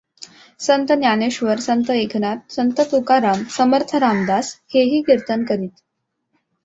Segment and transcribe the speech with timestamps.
[0.59, 5.71] संत ज्ञानेश्वर, संत एकनाथ, संत तुकाराम, समर्थ रामदास हेही कीर्तन करीत.